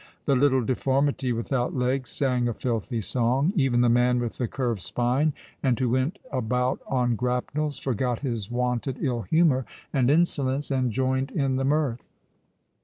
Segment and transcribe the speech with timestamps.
[0.25, 4.81] The little deformity, without legs, sang a filthy song: even the man with the curved
[4.81, 5.31] spine,
[5.61, 11.29] and who went about on grapnels, forgot his wonted ill humour and insolence, and joined
[11.29, 12.03] in the mirth.